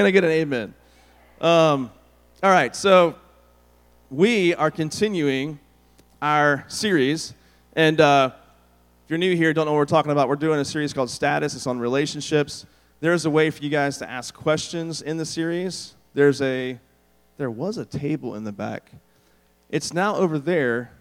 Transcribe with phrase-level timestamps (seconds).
[0.00, 0.74] Can I get an amen?
[1.42, 1.90] Um,
[2.42, 3.16] all right, so
[4.08, 5.60] we are continuing
[6.22, 7.34] our series.
[7.76, 8.30] And uh,
[9.04, 11.10] if you're new here, don't know what we're talking about, we're doing a series called
[11.10, 11.54] Status.
[11.54, 12.64] It's on relationships.
[13.00, 15.96] There's a way for you guys to ask questions in the series.
[16.14, 16.80] There's a,
[17.36, 18.92] there was a table in the back.
[19.68, 20.92] It's now over there,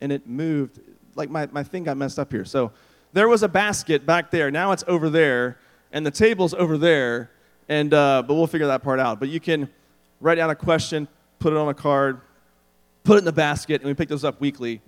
[0.00, 0.80] and it moved.
[1.14, 2.44] Like my, my thing got messed up here.
[2.44, 2.72] So
[3.12, 4.50] there was a basket back there.
[4.50, 5.58] Now it's over there,
[5.92, 7.30] and the table's over there
[7.68, 9.20] and, uh, but we'll figure that part out.
[9.20, 9.68] But you can
[10.20, 11.08] write down a question,
[11.38, 12.20] put it on a card,
[13.04, 14.80] put it in the basket, and we pick those up weekly.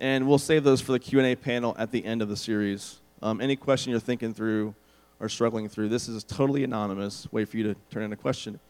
[0.00, 3.00] And we'll save those for the Q&A panel at the end of the series.
[3.20, 4.74] Um, any question you're thinking through
[5.18, 8.16] or struggling through, this is a totally anonymous way for you to turn in a
[8.16, 8.60] question.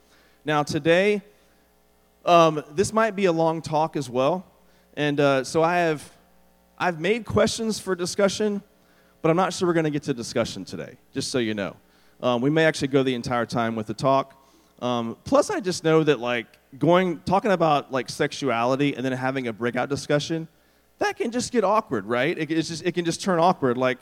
[0.44, 1.22] Now, today,
[2.24, 4.46] um, this might be a long talk as well.
[4.96, 6.10] And uh, so I have,
[6.78, 8.62] I've made questions for discussion,
[9.20, 11.76] but I'm not sure we're going to get to discussion today, just so you know.
[12.20, 14.34] Um, we may actually go the entire time with the talk.
[14.80, 16.46] Um, plus, I just know that like
[16.78, 20.48] going talking about like sexuality and then having a breakout discussion,
[20.98, 22.36] that can just get awkward, right?
[22.36, 23.78] It, it's just it can just turn awkward.
[23.78, 23.98] Like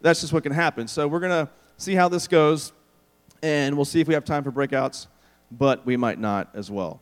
[0.00, 0.88] that's just what can happen.
[0.88, 2.72] So we're gonna see how this goes,
[3.42, 5.06] and we'll see if we have time for breakouts,
[5.50, 7.00] but we might not as well.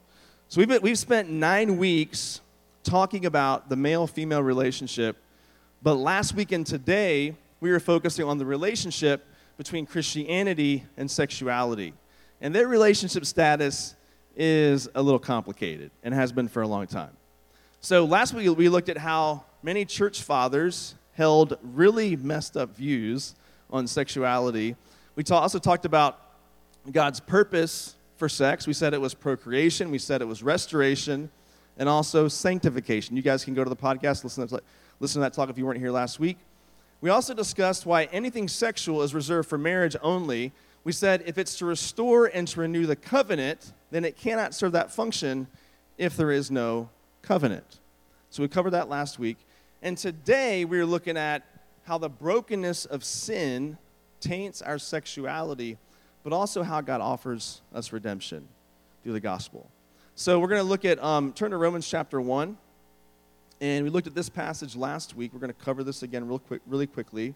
[0.49, 2.41] So we've been, we've spent nine weeks
[2.83, 5.17] talking about the male-female relationship,
[5.83, 9.27] but last week and today we were focusing on the relationship
[9.59, 11.93] between Christianity and sexuality.
[12.41, 13.97] And their relationship status
[14.37, 17.11] is a little complicated and has been for a long time.
[17.81, 23.35] So last week we looked at how many church fathers held really messed up views
[23.71, 24.77] on sexuality.
[25.17, 26.21] We ta- also talked about
[26.91, 28.67] God's purpose for sex.
[28.67, 31.31] We said it was procreation, we said it was restoration,
[31.77, 33.17] and also sanctification.
[33.17, 34.63] You guys can go to the podcast, listen to,
[35.01, 36.39] listen to that talk if you weren't here last week.
[37.01, 40.53] We also discussed why anything sexual is reserved for marriage only.
[40.83, 44.73] We said if it's to restore and to renew the covenant, then it cannot serve
[44.73, 45.47] that function
[45.97, 46.89] if there is no
[47.23, 47.79] covenant.
[48.31, 49.39] So we covered that last week.
[49.81, 51.45] And today we're looking at
[51.85, 53.79] how the brokenness of sin
[54.21, 55.79] taints our sexuality,
[56.25, 58.49] but also how God offers us redemption
[59.03, 59.71] through the gospel.
[60.17, 62.57] So we're going to look at, um, turn to Romans chapter 1.
[63.61, 65.33] And we looked at this passage last week.
[65.33, 67.35] We're going to cover this again real quick, really quickly.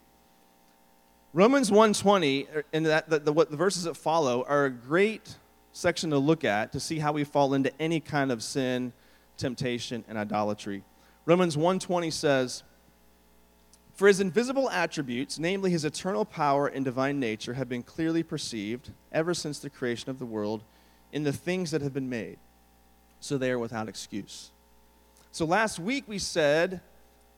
[1.32, 5.36] Romans 1:20 er, and that, the, the, the verses that follow are a great
[5.72, 8.92] section to look at to see how we fall into any kind of sin,
[9.36, 10.84] temptation, and idolatry.
[11.24, 12.62] Romans 1:20 says,
[13.94, 18.90] "For his invisible attributes, namely his eternal power and divine nature, have been clearly perceived
[19.10, 20.62] ever since the creation of the world
[21.12, 22.38] in the things that have been made,
[23.18, 24.52] so they are without excuse."
[25.32, 26.82] So last week we said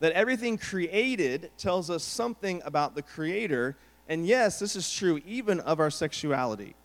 [0.01, 3.77] that everything created tells us something about the Creator.
[4.09, 6.75] And yes, this is true even of our sexuality.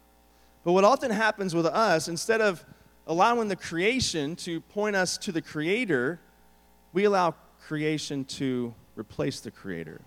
[0.63, 2.65] But what often happens with us, instead of
[3.09, 6.21] allowing the creation to point us to the Creator,
[6.93, 10.01] we allow creation to replace the Creator.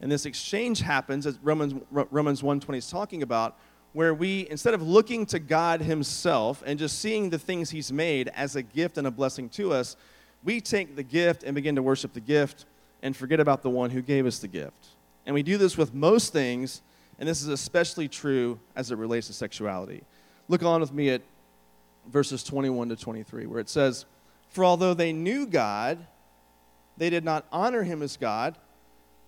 [0.00, 3.56] And this exchange happens, as Romans, Romans 1.20 is talking about,
[3.92, 8.26] where we, instead of looking to God Himself and just seeing the things He's made
[8.34, 9.96] as a gift and a blessing to us,
[10.44, 12.66] we take the gift and begin to worship the gift
[13.02, 14.88] and forget about the one who gave us the gift.
[15.26, 16.82] And we do this with most things,
[17.18, 20.02] and this is especially true as it relates to sexuality.
[20.48, 21.22] Look on with me at
[22.08, 24.04] verses 21 to 23, where it says,
[24.48, 26.06] For although they knew God,
[26.96, 28.56] they did not honor him as God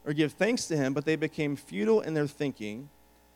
[0.04, 2.88] or give thanks to him, but they became futile in their thinking,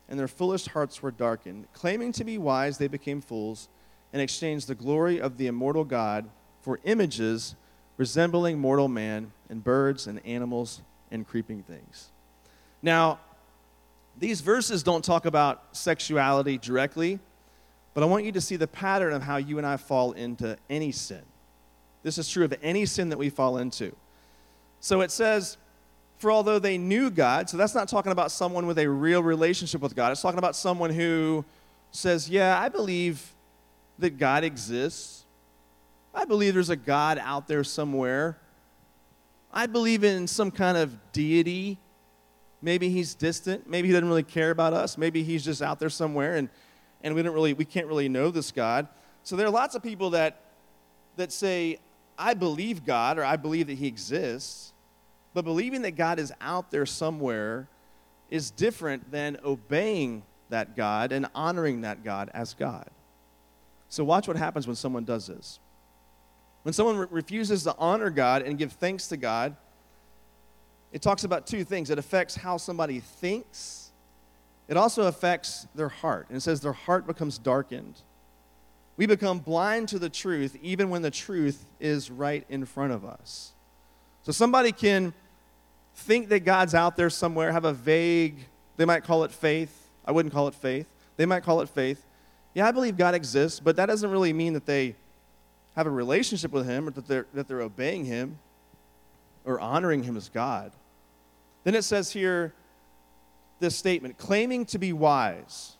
[0.07, 1.67] and their foolish hearts were darkened.
[1.73, 3.69] Claiming to be wise, they became fools
[4.11, 6.29] and exchanged the glory of the immortal God
[6.61, 7.55] for images
[7.99, 12.07] resembling mortal man and birds and animals and creeping things.
[12.81, 13.19] Now,
[14.17, 17.19] these verses don't talk about sexuality directly,
[17.93, 20.57] but I want you to see the pattern of how you and I fall into
[20.69, 21.23] any sin.
[22.01, 23.93] This is true of any sin that we fall into.
[24.79, 25.57] So it says,
[26.19, 29.81] for although they knew God, so that's not talking about someone with a real relationship
[29.81, 30.13] with God.
[30.13, 31.43] It's talking about someone who
[31.91, 33.33] says, Yeah, I believe
[33.99, 35.25] that God exists.
[36.19, 38.37] I believe there's a God out there somewhere.
[39.53, 41.77] I believe in some kind of deity.
[42.61, 43.69] Maybe he's distant.
[43.69, 44.97] Maybe he doesn't really care about us.
[44.97, 46.49] Maybe he's just out there somewhere and,
[47.03, 48.89] and we, don't really, we can't really know this God.
[49.23, 50.41] So there are lots of people that,
[51.15, 51.79] that say,
[52.17, 54.73] I believe God or I believe that he exists,
[55.33, 57.69] but believing that God is out there somewhere
[58.29, 62.89] is different than obeying that God and honoring that God as God.
[63.87, 65.59] So watch what happens when someone does this.
[66.69, 69.55] When someone re- refuses to honor God and give thanks to God,
[70.91, 71.89] it talks about two things.
[71.89, 73.89] It affects how somebody thinks
[74.67, 76.27] it also affects their heart.
[76.29, 78.01] And it says their heart becomes darkened.
[78.97, 83.03] We become blind to the truth even when the truth is right in front of
[83.03, 83.53] us.
[84.21, 85.15] So somebody can
[85.95, 88.45] think that God's out there somewhere, have a vague,
[88.77, 89.89] they might call it faith.
[90.05, 90.85] I wouldn't call it faith.
[91.17, 92.05] They might call it faith.
[92.53, 94.95] Yeah, I believe God exists, but that doesn't really mean that they
[95.75, 98.39] have a relationship with Him or that they're, that they're obeying Him
[99.45, 100.71] or honoring Him as God.
[101.63, 102.53] Then it says here
[103.59, 105.77] this statement claiming to be wise,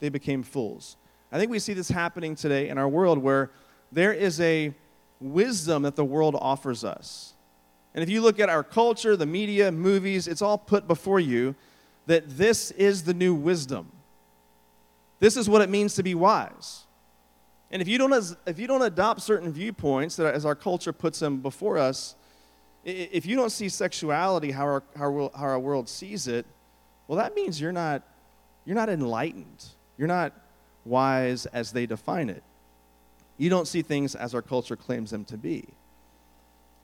[0.00, 0.96] they became fools.
[1.32, 3.50] I think we see this happening today in our world where
[3.90, 4.74] there is a
[5.20, 7.34] wisdom that the world offers us.
[7.94, 11.54] And if you look at our culture, the media, movies, it's all put before you
[12.06, 13.90] that this is the new wisdom.
[15.20, 16.84] This is what it means to be wise.
[17.74, 21.18] And if you don't, if you don't adopt certain viewpoints that as our culture puts
[21.18, 22.14] them before us,
[22.84, 26.46] if you don't see sexuality how our, how our world sees it,
[27.08, 28.04] well, that means you're not,
[28.64, 29.64] you're not enlightened.
[29.98, 30.32] You're not
[30.84, 32.44] wise as they define it.
[33.38, 35.64] You don't see things as our culture claims them to be.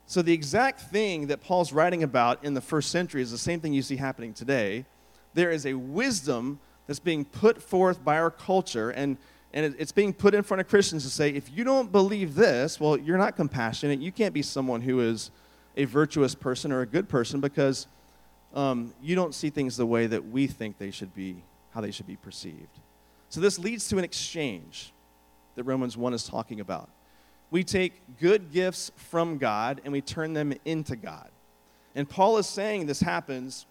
[0.07, 3.61] So, the exact thing that Paul's writing about in the first century is the same
[3.61, 4.87] thing you see happening today.
[5.35, 6.59] There is a wisdom
[6.89, 9.19] that's being put forth by our culture, and,
[9.53, 12.79] and it's being put in front of Christians to say, if you don't believe this,
[12.79, 14.01] well, you're not compassionate.
[14.01, 15.31] You can't be someone who is
[15.77, 17.87] a virtuous person or a good person because
[18.55, 21.43] um, you don't see things the way that we think they should be,
[21.73, 22.79] how they should be perceived.
[23.29, 24.93] So this leads to an exchange
[25.57, 26.89] that Romans 1 is talking about.
[27.51, 31.29] We take good gifts from God and we turn them into God.
[31.97, 33.67] And Paul is saying this happens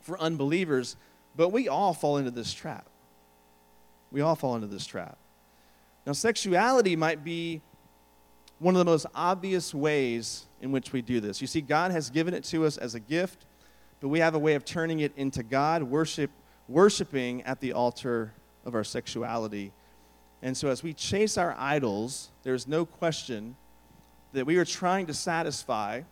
[0.00, 0.96] for unbelievers,
[1.34, 2.86] but we all fall into this trap.
[4.10, 5.18] We all fall into this trap.
[6.06, 7.60] Now, sexuality might be
[8.58, 11.40] one of the most obvious ways in which we do this.
[11.40, 13.44] You see, God has given it to us as a gift,
[14.00, 16.30] but we have a way of turning it into God, worship,
[16.68, 18.32] worshiping at the altar
[18.64, 19.72] of our sexuality.
[20.42, 23.56] And so, as we chase our idols, there's no question
[24.32, 26.02] that we are trying to satisfy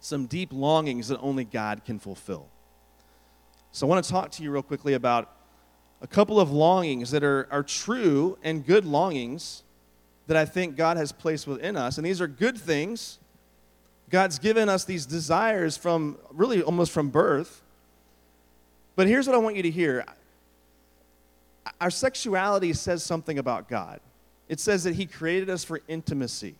[0.00, 2.46] some deep longings that only God can fulfill.
[3.72, 5.35] So, I want to talk to you real quickly about
[6.00, 9.62] a couple of longings that are, are true and good longings
[10.26, 11.98] that I think God has placed within us.
[11.98, 13.18] And these are good things.
[14.10, 17.62] God's given us these desires from really almost from birth.
[18.94, 20.04] But here's what I want you to hear
[21.80, 24.00] our sexuality says something about God.
[24.48, 26.54] It says that He created us for intimacy.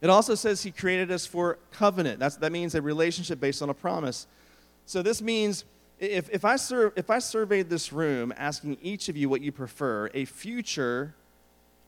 [0.00, 2.18] It also says He created us for covenant.
[2.18, 4.26] That's, that means a relationship based on a promise.
[4.86, 5.64] So this means
[5.98, 9.52] if, if, I sur- if I surveyed this room asking each of you what you
[9.52, 11.14] prefer, a future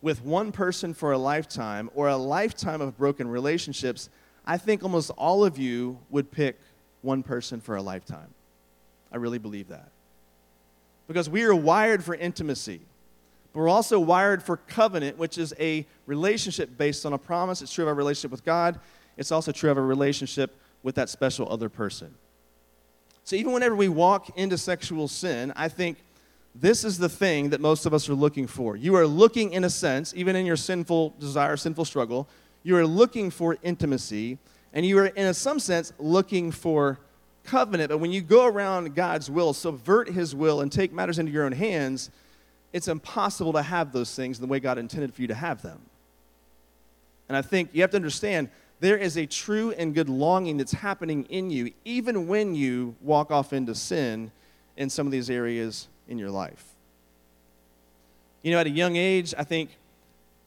[0.02, 4.08] with one person for a lifetime or a lifetime of broken relationships,
[4.46, 6.58] I think almost all of you would pick
[7.02, 8.28] one person for a lifetime.
[9.10, 9.88] I really believe that.
[11.08, 12.80] Because we are wired for intimacy.
[13.52, 17.62] But we're also wired for covenant, which is a relationship based on a promise.
[17.62, 18.78] It's true of our relationship with God,
[19.16, 22.14] it's also true of our relationship with that special other person.
[23.26, 25.98] So even whenever we walk into sexual sin, I think
[26.54, 28.76] this is the thing that most of us are looking for.
[28.76, 32.28] You are looking, in a sense, even in your sinful desire, sinful struggle,
[32.62, 34.38] you are looking for intimacy,
[34.72, 37.00] and you are, in some sense, looking for
[37.42, 37.88] covenant.
[37.88, 41.46] But when you go around God's will, subvert His will, and take matters into your
[41.46, 42.10] own hands,
[42.72, 45.80] it's impossible to have those things the way God intended for you to have them.
[47.28, 50.72] And I think you have to understand there is a true and good longing that's
[50.72, 54.30] happening in you, even when you walk off into sin
[54.76, 56.64] in some of these areas in your life.
[58.42, 59.76] You know, at a young age, I think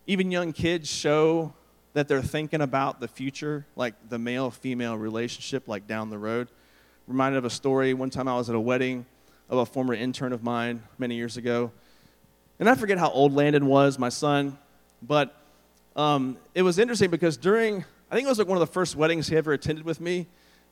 [0.07, 1.53] even young kids show
[1.93, 6.47] that they're thinking about the future, like the male female relationship, like down the road.
[7.07, 7.93] Reminded of a story.
[7.93, 9.05] One time I was at a wedding
[9.49, 11.71] of a former intern of mine many years ago.
[12.59, 14.57] And I forget how old Landon was, my son,
[15.01, 15.35] but
[15.95, 18.95] um, it was interesting because during, I think it was like one of the first
[18.95, 20.27] weddings he ever attended with me.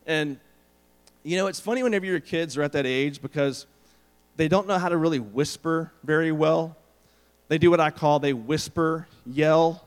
[0.08, 0.40] And,
[1.24, 3.68] you know, it's funny whenever your kids are at that age because
[4.38, 6.76] they don't know how to really whisper very well.
[7.48, 9.84] They do what I call they whisper yell.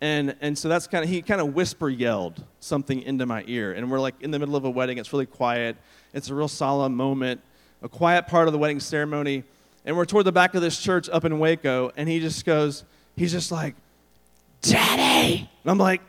[0.00, 3.72] And, and so that's kind of, he kind of whisper yelled something into my ear.
[3.72, 4.98] And we're like in the middle of a wedding.
[4.98, 5.76] It's really quiet.
[6.12, 7.40] It's a real solemn moment,
[7.82, 9.44] a quiet part of the wedding ceremony.
[9.84, 11.92] And we're toward the back of this church up in Waco.
[11.96, 12.84] And he just goes,
[13.16, 13.74] he's just like,
[14.60, 15.48] Daddy.
[15.62, 16.02] And I'm like,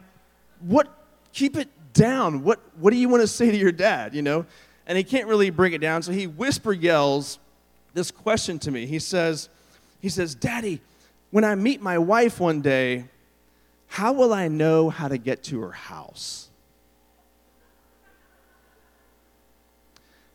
[0.66, 0.88] what?
[1.34, 2.44] Keep it down.
[2.44, 4.46] What, what do you want to say to your dad, you know?
[4.86, 6.02] And he can't really bring it down.
[6.02, 7.40] So he whisper yells
[7.94, 8.86] this question to me.
[8.86, 9.50] He says,
[10.02, 10.82] he says, Daddy,
[11.32, 13.06] when I meet my wife one day,
[13.88, 16.50] how will I know how to get to her house?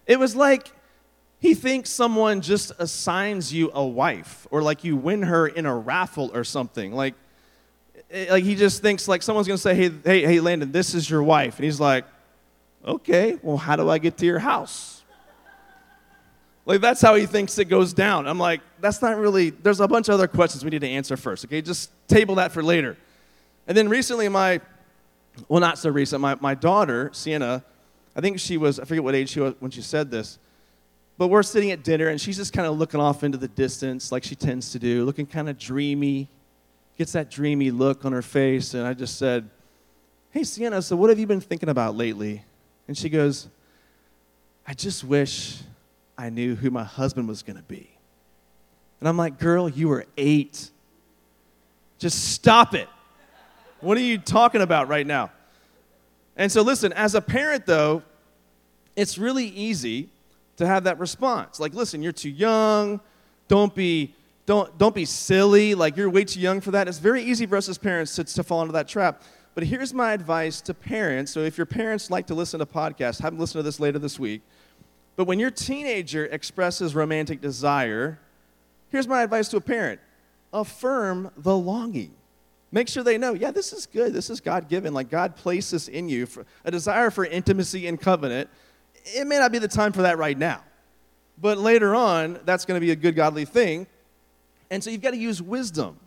[0.06, 0.72] It was like
[1.40, 5.76] he thinks someone just assigns you a wife or like you win her in a
[5.76, 6.92] raffle or something.
[6.92, 7.14] Like,
[8.10, 11.08] Eh, like he just thinks like someone's gonna say, hey, hey, hey, Landon, this is
[11.08, 11.56] your wife.
[11.56, 12.04] And he's like,
[12.84, 15.02] okay, well, how do I get to your house?
[16.64, 18.26] Like, that's how he thinks it goes down.
[18.26, 21.16] I'm like, that's not really, there's a bunch of other questions we need to answer
[21.16, 21.62] first, okay?
[21.62, 22.98] Just table that for later.
[23.66, 24.60] And then recently, my,
[25.48, 27.64] well, not so recent, my, my daughter, Sienna,
[28.14, 30.38] I think she was, I forget what age she was when she said this,
[31.16, 34.12] but we're sitting at dinner and she's just kind of looking off into the distance
[34.12, 36.28] like she tends to do, looking kind of dreamy,
[36.98, 38.74] gets that dreamy look on her face.
[38.74, 39.48] And I just said,
[40.30, 42.44] Hey, Sienna, so what have you been thinking about lately?
[42.86, 43.48] And she goes,
[44.66, 45.60] I just wish
[46.18, 47.88] I knew who my husband was going to be.
[49.00, 50.70] And I'm like, Girl, you were eight.
[51.98, 52.88] Just stop it.
[53.80, 55.30] What are you talking about right now?
[56.36, 58.02] And so, listen, as a parent, though,
[58.96, 60.08] it's really easy
[60.56, 61.60] to have that response.
[61.60, 63.00] Like, listen, you're too young.
[63.46, 64.14] Don't be,
[64.48, 65.74] don't, don't be silly.
[65.74, 66.88] Like, you're way too young for that.
[66.88, 69.22] It's very easy for us as parents to, to fall into that trap.
[69.54, 71.32] But here's my advice to parents.
[71.32, 73.98] So, if your parents like to listen to podcasts, have them listen to this later
[73.98, 74.40] this week.
[75.16, 78.20] But when your teenager expresses romantic desire,
[78.88, 80.00] here's my advice to a parent
[80.50, 82.14] affirm the longing.
[82.72, 84.14] Make sure they know, yeah, this is good.
[84.14, 84.94] This is God given.
[84.94, 88.48] Like God placed this in you for a desire for intimacy and covenant.
[89.04, 90.62] It may not be the time for that right now,
[91.36, 93.86] but later on, that's going to be a good godly thing.
[94.70, 95.98] And so you've got to use wisdom.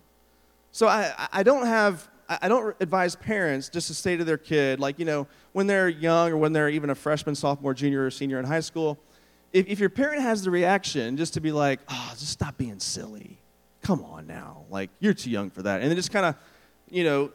[0.72, 2.10] So I, I don't have
[2.42, 5.90] I don't advise parents just to say to their kid, like, you know, when they're
[5.90, 8.98] young or when they're even a freshman, sophomore, junior, or senior in high school,
[9.52, 12.80] if, if your parent has the reaction just to be like, oh, just stop being
[12.80, 13.38] silly.
[13.82, 14.64] Come on now.
[14.70, 15.82] Like, you're too young for that.
[15.82, 16.36] And then just kind of,
[16.90, 17.32] you know,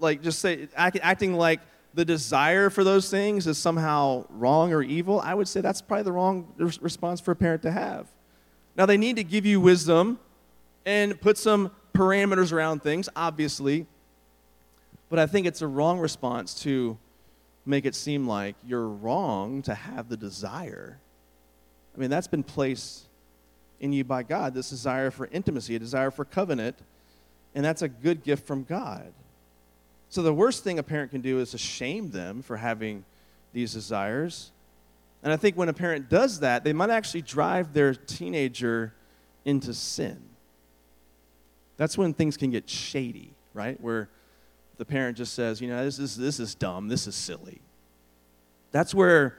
[0.00, 1.60] like just say, act, acting like
[1.94, 6.04] the desire for those things is somehow wrong or evil, I would say that's probably
[6.04, 8.08] the wrong response for a parent to have.
[8.74, 10.18] Now, they need to give you wisdom
[10.84, 13.86] and put some parameters around things, obviously.
[15.08, 16.98] But I think it's a wrong response to
[17.64, 20.98] make it seem like you're wrong to have the desire.
[21.94, 23.06] I mean, that's been placed
[23.80, 26.76] in you by God this desire for intimacy, a desire for covenant,
[27.54, 29.12] and that's a good gift from God.
[30.08, 33.04] So, the worst thing a parent can do is to shame them for having
[33.52, 34.50] these desires.
[35.22, 38.92] And I think when a parent does that, they might actually drive their teenager
[39.44, 40.20] into sin.
[41.82, 43.76] That's when things can get shady, right?
[43.80, 44.08] Where
[44.76, 47.60] the parent just says, you know, this is, this is dumb, this is silly.
[48.70, 49.36] That's where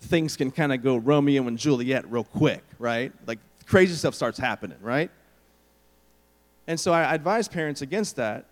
[0.00, 3.12] things can kind of go Romeo and Juliet real quick, right?
[3.28, 5.08] Like crazy stuff starts happening, right?
[6.66, 8.46] And so I advise parents against that.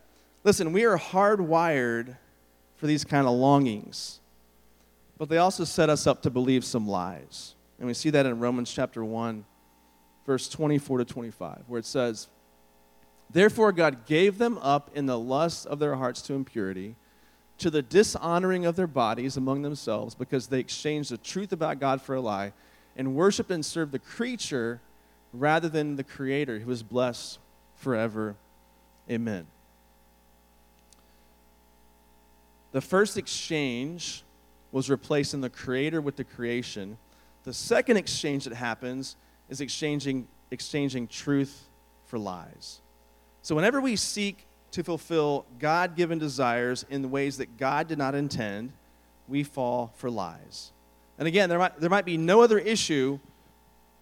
[0.44, 2.16] Listen, we are hardwired
[2.76, 4.20] for these kind of longings,
[5.18, 7.56] but they also set us up to believe some lies.
[7.80, 9.44] And we see that in Romans chapter 1,
[10.24, 12.28] verse 24 to 25, where it says,
[13.30, 16.94] Therefore, God gave them up in the lust of their hearts to impurity,
[17.58, 22.00] to the dishonoring of their bodies among themselves, because they exchanged the truth about God
[22.00, 22.52] for a lie,
[22.96, 24.80] and worshiped and served the creature
[25.32, 27.38] rather than the Creator, who is blessed
[27.74, 28.36] forever.
[29.10, 29.46] Amen.
[32.72, 34.22] The first exchange
[34.72, 36.98] was replacing the Creator with the creation.
[37.44, 39.16] The second exchange that happens
[39.48, 41.68] is exchanging, exchanging truth
[42.06, 42.80] for lies.
[43.46, 47.96] So, whenever we seek to fulfill God given desires in the ways that God did
[47.96, 48.72] not intend,
[49.28, 50.72] we fall for lies.
[51.16, 53.20] And again, there might, there might be no other issue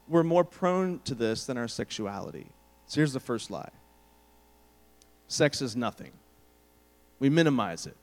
[0.09, 2.47] we're more prone to this than our sexuality.
[2.87, 3.69] So, here's the first lie
[5.29, 6.13] sex is nothing.
[7.19, 7.99] We minimize it,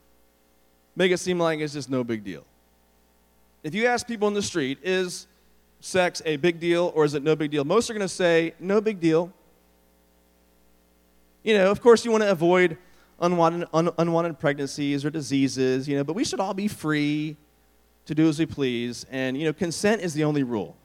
[0.94, 2.44] make it seem like it's just no big deal.
[3.64, 5.26] If you ask people in the street, is
[5.80, 7.64] sex a big deal or is it no big deal?
[7.64, 9.32] Most are going to say, no big deal.
[11.42, 12.78] You know, of course, you want to avoid
[13.20, 17.36] unwanted, un, unwanted pregnancies or diseases, you know, but we should all be free
[18.06, 19.06] to do as we please.
[19.10, 20.76] And, you know, consent is the only rule.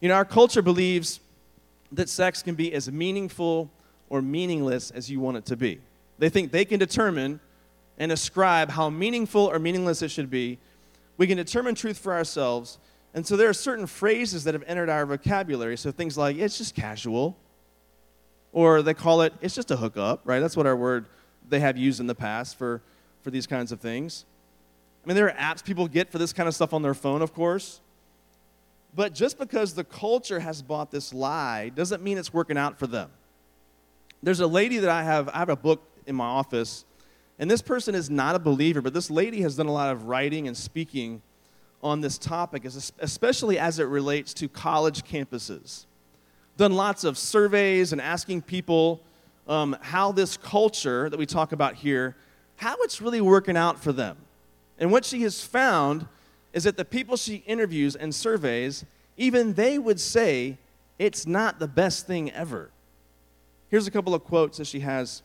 [0.00, 1.20] You know, our culture believes
[1.92, 3.70] that sex can be as meaningful
[4.08, 5.80] or meaningless as you want it to be.
[6.18, 7.40] They think they can determine
[7.98, 10.58] and ascribe how meaningful or meaningless it should be.
[11.16, 12.78] We can determine truth for ourselves.
[13.14, 15.76] And so there are certain phrases that have entered our vocabulary.
[15.76, 17.36] So things like, it's just casual
[18.56, 20.40] or they call it, it's just a hookup, right?
[20.40, 21.04] That's what our word
[21.46, 22.80] they have used in the past for,
[23.20, 24.24] for these kinds of things.
[25.04, 27.20] I mean, there are apps people get for this kind of stuff on their phone,
[27.20, 27.82] of course.
[28.94, 32.86] But just because the culture has bought this lie doesn't mean it's working out for
[32.86, 33.10] them.
[34.22, 36.86] There's a lady that I have, I have a book in my office,
[37.38, 40.04] and this person is not a believer, but this lady has done a lot of
[40.04, 41.20] writing and speaking
[41.82, 45.84] on this topic, especially as it relates to college campuses.
[46.56, 49.02] Done lots of surveys and asking people
[49.46, 52.16] um, how this culture that we talk about here,
[52.56, 54.16] how it's really working out for them.
[54.78, 56.06] And what she has found
[56.52, 58.84] is that the people she interviews and surveys,
[59.16, 60.58] even they would say
[60.98, 62.70] it's not the best thing ever.
[63.68, 65.22] Here's a couple of quotes that she has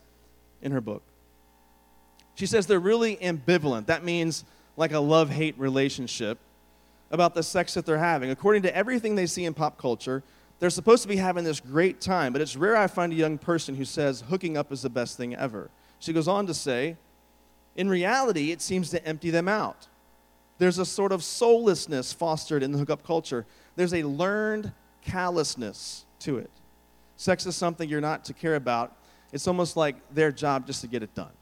[0.60, 1.02] in her book.
[2.34, 3.86] She says they're really ambivalent.
[3.86, 4.44] That means
[4.76, 6.38] like a love hate relationship
[7.10, 8.30] about the sex that they're having.
[8.30, 10.22] According to everything they see in pop culture,
[10.62, 13.36] they're supposed to be having this great time, but it's rare I find a young
[13.36, 15.68] person who says hooking up is the best thing ever.
[15.98, 16.96] She goes on to say,
[17.74, 19.88] in reality, it seems to empty them out.
[20.58, 23.44] There's a sort of soullessness fostered in the hookup culture.
[23.74, 24.70] There's a learned
[25.04, 26.50] callousness to it.
[27.16, 28.96] Sex is something you're not to care about.
[29.32, 31.32] It's almost like their job just to get it done.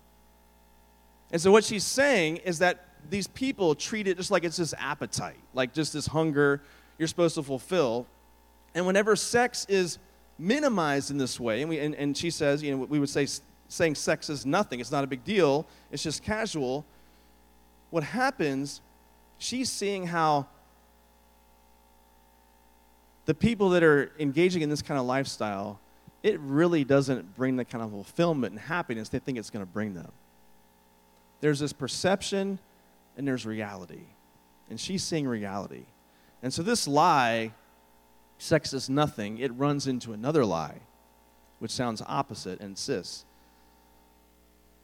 [1.30, 4.72] And so, what she's saying is that these people treat it just like it's this
[4.78, 6.62] appetite, like just this hunger
[6.96, 8.06] you're supposed to fulfill.
[8.74, 9.98] And whenever sex is
[10.38, 13.26] minimized in this way, and, we, and, and she says, you know, we would say
[13.68, 16.84] saying sex is nothing, it's not a big deal, it's just casual.
[17.90, 18.80] What happens,
[19.38, 20.46] she's seeing how
[23.26, 25.78] the people that are engaging in this kind of lifestyle,
[26.22, 29.70] it really doesn't bring the kind of fulfillment and happiness they think it's going to
[29.70, 30.10] bring them.
[31.40, 32.58] There's this perception
[33.16, 34.02] and there's reality.
[34.68, 35.84] And she's seeing reality.
[36.42, 37.52] And so this lie,
[38.40, 40.80] sex is nothing, it runs into another lie,
[41.58, 43.24] which sounds opposite and insists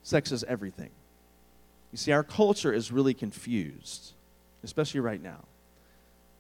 [0.07, 0.91] sex is everything.
[1.91, 4.13] You see, our culture is really confused,
[4.63, 5.43] especially right now.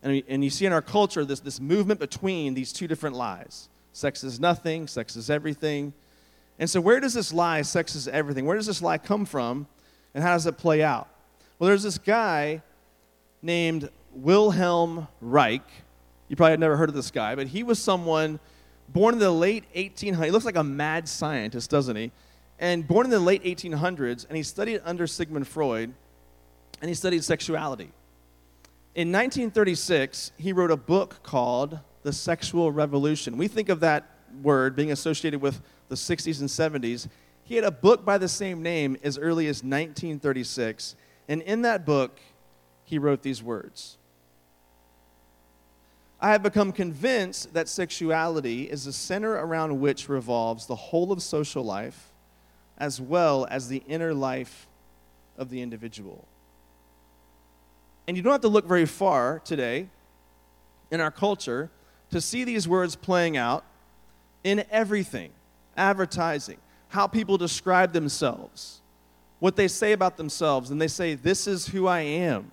[0.04, 3.68] And, and you see in our culture this, this movement between these two different lies
[3.92, 5.94] sex is nothing, sex is everything.
[6.58, 9.66] And so, where does this lie, sex is everything, where does this lie come from,
[10.14, 11.08] and how does it play out?
[11.58, 12.62] Well, there's this guy
[13.42, 15.68] named Wilhelm Reich.
[16.28, 18.40] You probably had never heard of this guy, but he was someone
[18.88, 20.24] born in the late 1800s.
[20.24, 22.10] He looks like a mad scientist, doesn't he?
[22.58, 25.92] And born in the late 1800s, and he studied under Sigmund Freud,
[26.80, 27.90] and he studied sexuality.
[28.94, 33.36] In 1936, he wrote a book called The Sexual Revolution.
[33.36, 34.10] We think of that
[34.42, 37.08] word being associated with the 60s and 70s.
[37.44, 40.96] He had a book by the same name as early as 1936,
[41.28, 42.18] and in that book,
[42.84, 43.98] he wrote these words
[46.20, 51.22] I have become convinced that sexuality is the center around which revolves the whole of
[51.22, 52.12] social life,
[52.78, 54.66] as well as the inner life
[55.36, 56.26] of the individual.
[58.08, 59.88] And you don't have to look very far today
[60.90, 61.70] in our culture
[62.10, 63.64] to see these words playing out
[64.44, 65.32] in everything
[65.76, 66.56] advertising,
[66.88, 68.80] how people describe themselves,
[69.38, 72.50] what they say about themselves, and they say, This is who I am.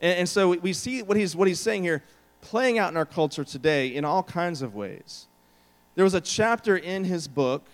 [0.00, 2.02] And, and so we see what he's, what he's saying here
[2.42, 5.26] playing out in our culture today in all kinds of ways.
[5.94, 7.64] There was a chapter in his book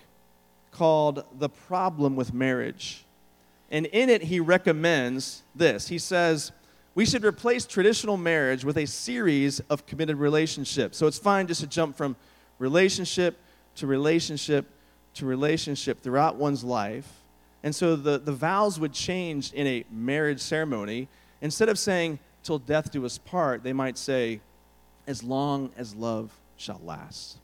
[0.71, 3.05] called The Problem with Marriage.
[3.71, 5.89] And in it, he recommends this.
[5.89, 6.53] He says,
[6.95, 10.97] we should replace traditional marriage with a series of committed relationships.
[10.97, 12.17] So it's fine just to jump from
[12.59, 13.37] relationship
[13.77, 14.67] to relationship
[15.15, 17.09] to relationship throughout one's life.
[17.63, 21.09] And so the, the vows would change in a marriage ceremony.
[21.41, 24.41] Instead of saying, till death do us part, they might say,
[25.09, 27.39] as long as love shall last.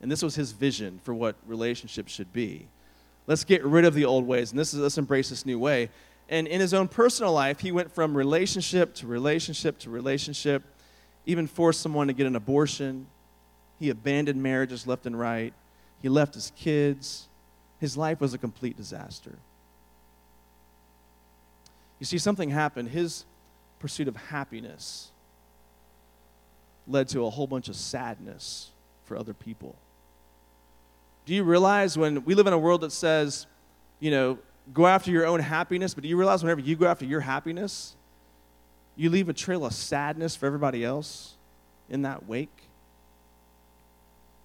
[0.00, 2.68] And this was his vision for what relationships should be.
[3.26, 5.90] Let's get rid of the old ways, and this is, let's embrace this new way.
[6.28, 10.62] And in his own personal life, he went from relationship to relationship to relationship,
[11.26, 13.06] even forced someone to get an abortion.
[13.80, 15.52] He abandoned marriages left and right.
[16.00, 17.26] He left his kids.
[17.80, 19.36] His life was a complete disaster.
[21.98, 22.90] You see, something happened.
[22.90, 23.24] His
[23.80, 25.10] pursuit of happiness
[26.86, 28.70] led to a whole bunch of sadness
[29.04, 29.76] for other people.
[31.26, 33.46] Do you realize when we live in a world that says,
[34.00, 34.38] you know,
[34.72, 37.96] go after your own happiness, but do you realize whenever you go after your happiness,
[38.96, 41.34] you leave a trail of sadness for everybody else
[41.88, 42.68] in that wake?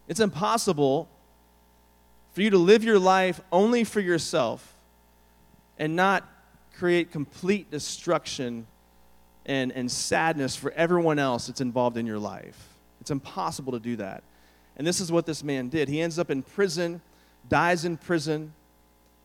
[0.07, 1.09] It's impossible
[2.33, 4.73] for you to live your life only for yourself
[5.77, 6.27] and not
[6.77, 8.65] create complete destruction
[9.49, 12.77] and, and sadness for everyone else that's involved in your life.
[13.01, 14.23] It's impossible to do that.
[14.77, 15.89] And this is what this man did.
[15.89, 17.01] He ends up in prison,
[17.49, 18.53] dies in prison,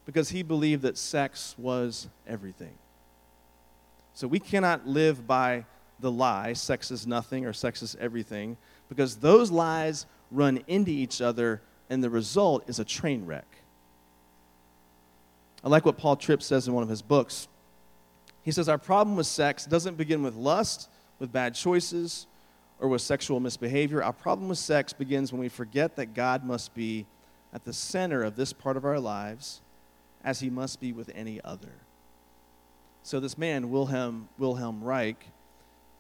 [0.07, 2.73] because he believed that sex was everything.
[4.15, 5.67] So we cannot live by
[6.01, 8.57] the lie, sex is nothing or sex is everything,
[8.89, 11.61] because those lies run into each other,
[11.91, 13.59] and the result is a train wreck.
[15.63, 17.47] I like what Paul Tripp says in one of his books.
[18.45, 22.27] He says, Our problem with sex doesn't begin with lust, with bad choices
[22.79, 24.03] or with sexual misbehavior.
[24.03, 27.07] Our problem with sex begins when we forget that God must be
[27.53, 29.63] at the center of this part of our lives
[30.23, 31.73] as he must be with any other.
[33.03, 35.27] So, this man, Wilhelm, Wilhelm Reich,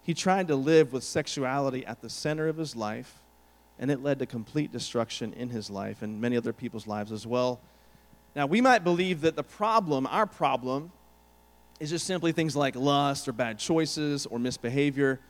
[0.02, 3.22] he tried to live with sexuality at the center of his life,
[3.78, 7.26] and it led to complete destruction in his life and many other people's lives as
[7.26, 7.60] well.
[8.36, 10.92] Now, we might believe that the problem, our problem,
[11.80, 15.20] is just simply things like lust or bad choices or misbehavior.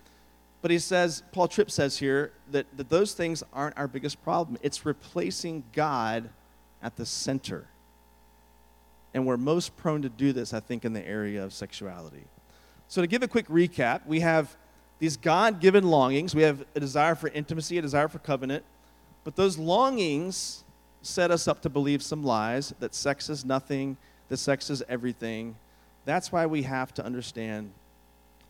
[0.62, 4.58] But he says, Paul Tripp says here, that, that those things aren't our biggest problem.
[4.62, 6.30] It's replacing God
[6.82, 7.66] at the center.
[9.12, 12.24] And we're most prone to do this, I think, in the area of sexuality.
[12.88, 14.56] So, to give a quick recap, we have
[14.98, 16.34] these God given longings.
[16.34, 18.64] We have a desire for intimacy, a desire for covenant.
[19.22, 20.64] But those longings
[21.02, 23.96] set us up to believe some lies that sex is nothing,
[24.28, 25.56] that sex is everything,
[26.04, 27.72] that's why we have to understand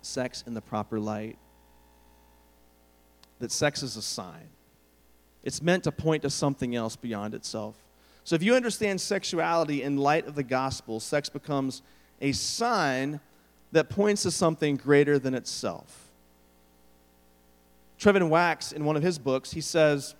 [0.03, 1.39] sex in the proper light.
[3.39, 4.49] That sex is a sign,
[5.43, 7.77] it's meant to point to something else beyond itself.
[8.25, 11.83] So if you understand sexuality in light of the gospel, sex becomes
[12.23, 13.21] a sign
[13.73, 16.11] that points to something greater than itself.
[17.99, 20.15] Trevin Wax, in one of his books, he says,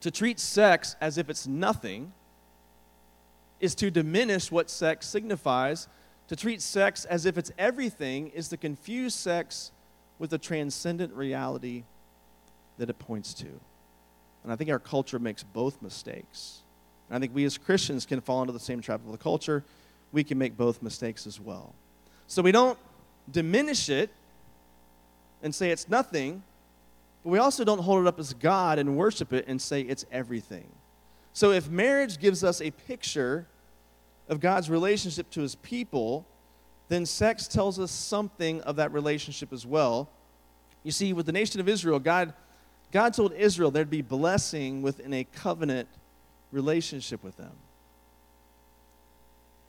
[0.00, 2.12] to treat sex as if it's nothing
[3.60, 5.88] is to diminish what sex signifies
[6.32, 9.70] to treat sex as if it's everything is to confuse sex
[10.18, 11.84] with the transcendent reality
[12.78, 13.48] that it points to.
[14.42, 16.60] And I think our culture makes both mistakes.
[17.10, 19.62] And I think we as Christians can fall into the same trap of the culture.
[20.10, 21.74] We can make both mistakes as well.
[22.28, 22.78] So we don't
[23.30, 24.08] diminish it
[25.42, 26.42] and say it's nothing,
[27.24, 30.06] but we also don't hold it up as God and worship it and say it's
[30.10, 30.68] everything.
[31.34, 33.48] So if marriage gives us a picture
[34.32, 36.26] of God's relationship to his people,
[36.88, 40.08] then sex tells us something of that relationship as well.
[40.82, 42.32] You see, with the nation of Israel, God,
[42.92, 45.86] God told Israel there'd be blessing within a covenant
[46.50, 47.52] relationship with them.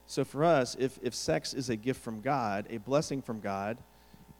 [0.07, 3.77] So for us, if, if sex is a gift from God, a blessing from God,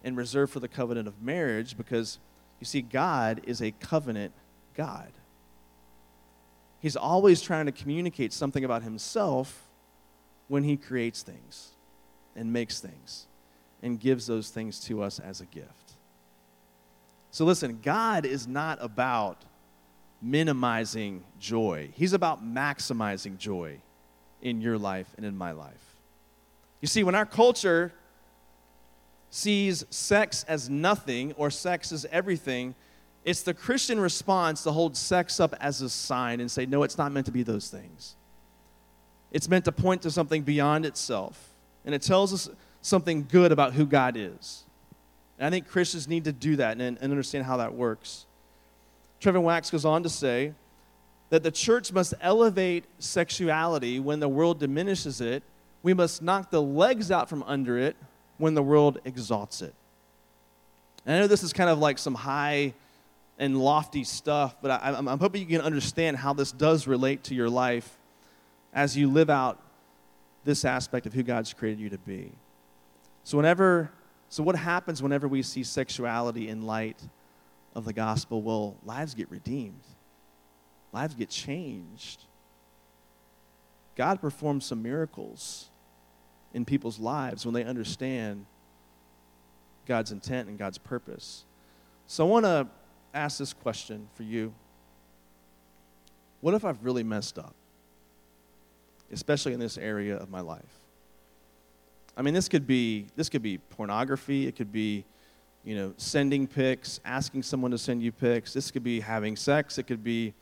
[0.05, 2.17] and reserved for the covenant of marriage, because
[2.62, 4.33] you see, God is a covenant
[4.73, 5.12] God.
[6.79, 9.67] He's always trying to communicate something about himself
[10.54, 11.72] when he creates things
[12.36, 13.26] and makes things
[13.82, 15.94] and gives those things to us as a gift.
[17.32, 19.46] So listen, God is not about
[20.22, 23.80] minimizing joy, He's about maximizing joy
[24.44, 25.96] in your life and in my life.
[26.82, 27.92] You see, when our culture
[29.32, 32.76] sees sex as nothing or sex as everything,
[33.26, 37.00] it's the Christian response to hold sex up as a sign and say, no, it's
[37.00, 38.18] not meant to be those things.
[39.34, 41.50] It's meant to point to something beyond itself.
[41.86, 42.50] And it tells us
[42.82, 44.63] something good about who God is.
[45.38, 48.28] And I think Christians need to do that and, and understand how that works.
[49.19, 50.54] Trevin Wax goes on to say
[51.30, 55.41] that the church must elevate sexuality when the world diminishes it.
[55.82, 57.96] We must knock the legs out from under it
[58.38, 59.74] when the world exalts it.
[61.06, 62.74] And I know this is kind of like some high
[63.39, 67.36] and lofty stuff, but I, am hoping you can understand how this does relate to
[67.36, 67.98] your life
[68.73, 69.62] as you live out
[70.43, 72.31] this aspect of who God's created you to be.
[73.23, 73.91] So whenever
[74.33, 76.99] so what happens whenever we see sexuality in light
[77.75, 78.41] of the gospel?
[78.41, 79.83] Well, lives get redeemed.
[80.91, 82.23] Lives get changed.
[83.95, 85.69] God performs some miracles
[86.51, 88.47] in people's lives when they understand
[89.86, 91.45] God's intent and God's purpose.
[92.07, 92.67] So I want to
[93.13, 94.51] ask this question for you.
[96.41, 97.53] What if I've really messed up?
[99.13, 100.80] Especially in this area of my life.
[102.15, 104.47] I mean, this could be this could be pornography.
[104.47, 105.06] It could be,
[105.63, 108.54] you know, sending pics, asking someone to send you pics.
[108.54, 109.78] This could be having sex.
[109.78, 110.34] It could be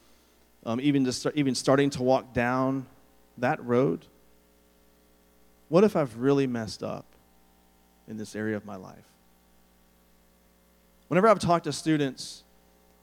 [0.65, 2.85] um, even just start, even starting to walk down
[3.37, 4.05] that road.
[5.69, 7.05] What if I've really messed up
[8.07, 9.05] in this area of my life?
[11.07, 12.43] Whenever I've talked to students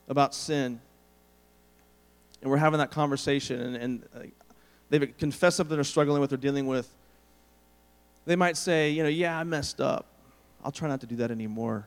[0.08, 0.80] about sin,
[2.40, 4.32] and we're having that conversation, and, and
[4.90, 6.88] they've confessed something they're struggling with or dealing with,
[8.26, 10.06] they might say, you know, yeah, I messed up.
[10.64, 11.86] I'll try not to do that anymore.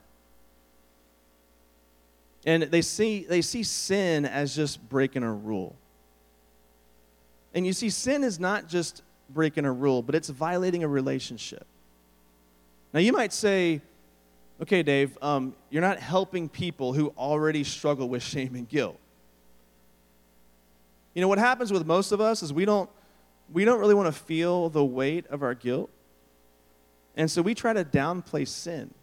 [2.45, 5.75] And they see, they see sin as just breaking a rule.
[7.53, 11.65] And you see, sin is not just breaking a rule, but it's violating a relationship.
[12.93, 13.81] Now, you might say,
[14.61, 18.99] okay, Dave, um, you're not helping people who already struggle with shame and guilt.
[21.13, 22.89] You know, what happens with most of us is we don't,
[23.51, 25.89] we don't really want to feel the weight of our guilt.
[27.15, 28.93] And so we try to downplay sin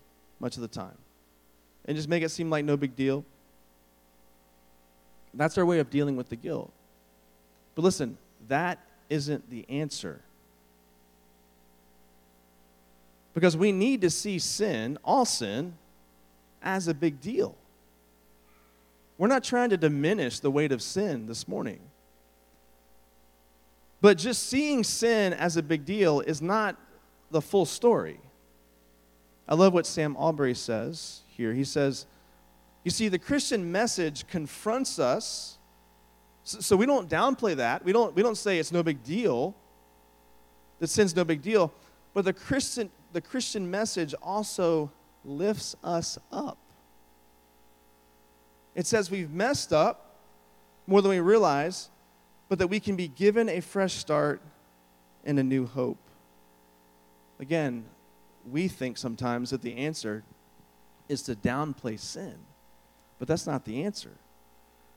[0.41, 0.97] much of the time.
[1.85, 3.25] and just make it seem like no big deal.
[5.33, 6.71] That's our way of dealing with the guilt.
[7.75, 8.19] But listen,
[8.49, 10.21] that isn't the answer.
[13.35, 15.75] Because we need to see sin, all sin,
[16.63, 17.55] as a big deal.
[19.17, 21.81] We're not trying to diminish the weight of sin this morning.
[24.01, 26.77] But just seeing sin as a big deal is not
[27.31, 28.21] the full story.
[29.49, 31.53] I love what Sam Allberry says here.
[31.53, 32.07] He says,
[32.85, 35.59] You see, the Christian message confronts us,
[36.45, 37.85] so we don't downplay that.
[37.85, 39.57] We don't, we don't say it's no big deal,
[40.79, 41.73] that sin's no big deal.
[42.15, 44.93] But the Christian, the Christian message also
[45.25, 46.59] lifts us up.
[48.75, 50.21] It says we've messed up
[50.87, 51.91] more than we realize,
[52.49, 54.41] but that we can be given a fresh start
[55.25, 55.99] and a new hope.
[57.41, 57.85] Again,
[58.51, 60.25] we think sometimes that the answer
[61.09, 62.35] is to downplay sin,
[63.19, 64.13] but that's not the answer.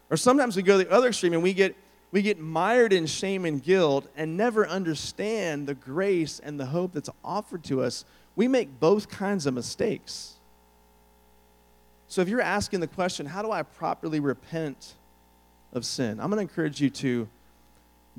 [0.10, 1.76] Or sometimes we go the other extreme and we get
[2.12, 6.92] we get mired in shame and guilt and never understand the grace and the hope
[6.92, 8.04] that's offered to us.
[8.36, 10.34] We make both kinds of mistakes.
[12.10, 14.96] So if you're asking the question, how do I properly repent
[15.72, 16.20] of sin?
[16.20, 17.30] I'm going to encourage you to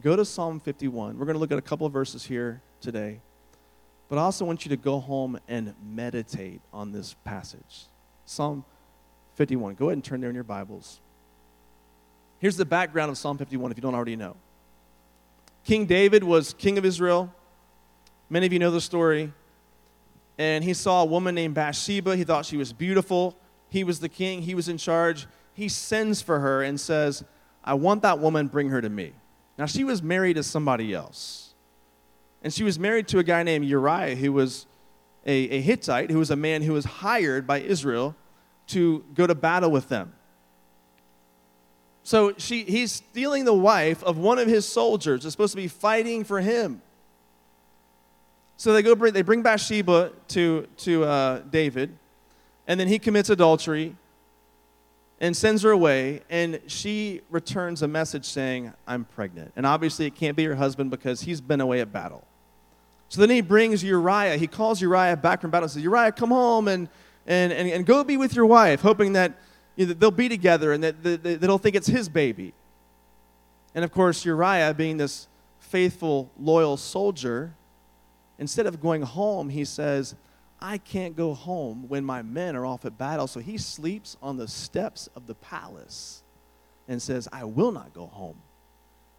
[0.01, 1.19] go to Psalm 51.
[1.19, 3.21] We're going to look at a couple of verses here today.
[4.09, 7.87] But I also want you to go home and meditate on this passage.
[8.27, 8.65] Psalm
[9.37, 9.75] 51.
[9.75, 11.01] Go ahead and turn there in your Bibles.
[12.39, 14.37] Here's the background of Psalm 51 if you don't already know.
[15.65, 17.33] King David was king of Israel.
[18.29, 19.33] Many of you know the story.
[20.39, 22.17] And he saw a woman named Bathsheba.
[22.17, 23.37] He thought she was beautiful.
[23.73, 25.27] He was the king, he was in charge.
[25.55, 27.25] He sends for her and says,
[27.65, 29.13] I want that woman, bring her to me.
[29.63, 31.55] Now, she was married to somebody else.
[32.43, 34.67] And she was married to a guy named Uriah, who was
[35.25, 38.17] a, a Hittite, who was a man who was hired by Israel
[38.67, 40.15] to go to battle with them.
[42.03, 45.69] So she, he's stealing the wife of one of his soldiers that's supposed to be
[45.69, 46.83] fighting for him.
[48.57, 51.97] So they go bring, they bring Bathsheba to, to uh, David,
[52.67, 53.95] and then he commits adultery
[55.23, 59.53] and sends her away, and she returns a message saying, I'm pregnant.
[59.55, 62.25] And obviously, it can't be her husband because he's been away at battle.
[63.09, 64.37] So then he brings Uriah.
[64.37, 66.89] He calls Uriah back from battle and says, Uriah, come home and,
[67.25, 69.39] and, and, and go be with your wife, hoping that
[69.77, 72.53] you know, they'll be together and that, that, that they'll think it's his baby.
[73.77, 75.29] And of course, Uriah, being this
[75.61, 77.55] faithful, loyal soldier,
[78.41, 80.17] instead of going home, he says,
[80.63, 83.27] I can't go home when my men are off at battle.
[83.27, 86.23] So he sleeps on the steps of the palace
[86.89, 88.37] and says, I will not go home.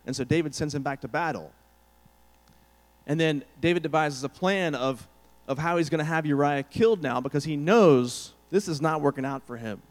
[0.06, 1.52] And so David sends him back to battle.
[3.06, 5.08] And then David devises a plan of,
[5.48, 9.02] of how he's going to have Uriah killed now because he knows this is not
[9.02, 9.82] working out for him.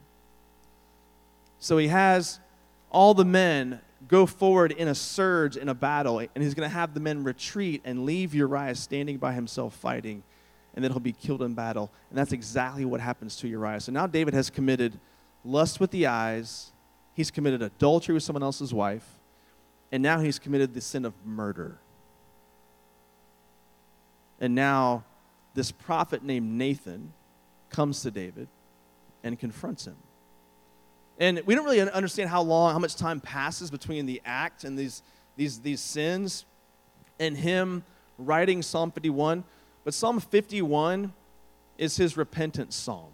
[1.59, 2.41] So he has
[2.91, 6.75] all the men go forward in a surge in a battle, and he's going to
[6.75, 10.23] have the men retreat and leave Uriah standing by himself fighting,
[10.75, 11.91] and then he'll be killed in battle.
[12.11, 13.81] And that's exactly what happens to Uriah.
[13.81, 14.99] So now David has committed
[15.45, 16.73] lust with the eyes,
[17.15, 19.19] he's committed adultery with someone else's wife,
[19.91, 21.79] and now he's committed the sin of murder.
[24.41, 25.05] And now
[25.55, 27.13] this prophet named Nathan
[27.71, 28.49] comes to David
[29.23, 29.97] and confronts him.
[31.19, 34.79] And we don't really understand how long, how much time passes between the act and
[34.79, 35.03] these,
[35.37, 36.45] these, these sins
[37.21, 37.85] and him
[38.19, 39.45] writing Psalm 51.
[39.85, 41.13] But Psalm 51
[41.79, 43.11] is his repentance psalm.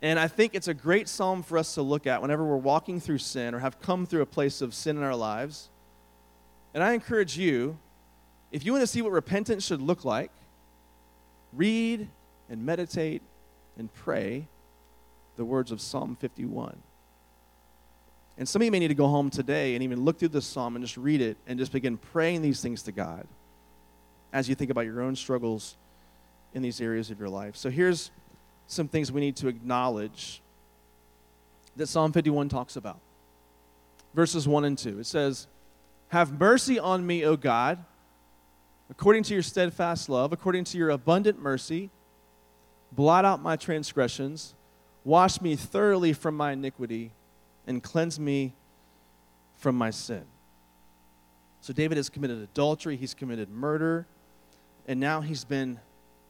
[0.00, 3.00] And I think it's a great psalm for us to look at whenever we're walking
[3.00, 5.68] through sin or have come through a place of sin in our lives.
[6.72, 7.78] And I encourage you,
[8.52, 10.30] if you want to see what repentance should look like,
[11.52, 12.08] read
[12.48, 13.22] and meditate
[13.76, 14.46] and pray
[15.36, 16.76] the words of Psalm 51.
[18.38, 20.46] And some of you may need to go home today and even look through this
[20.46, 23.26] psalm and just read it and just begin praying these things to God
[24.32, 25.76] as you think about your own struggles
[26.54, 27.56] in these areas of your life.
[27.56, 28.10] So here's
[28.66, 30.42] some things we need to acknowledge
[31.76, 32.98] that Psalm 51 talks about.
[34.14, 35.00] Verses 1 and 2.
[35.00, 35.46] It says,
[36.08, 37.84] Have mercy on me, O God,
[38.90, 41.90] according to your steadfast love, according to your abundant mercy,
[42.92, 44.54] blot out my transgressions
[45.08, 47.12] Wash me thoroughly from my iniquity
[47.66, 48.52] and cleanse me
[49.56, 50.24] from my sin.
[51.62, 54.06] So David has committed adultery, he's committed murder,
[54.88, 55.78] and now he's been